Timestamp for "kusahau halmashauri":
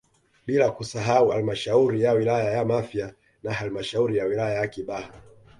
0.71-2.01